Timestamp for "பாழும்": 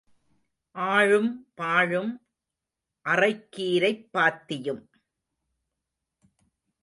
1.55-2.21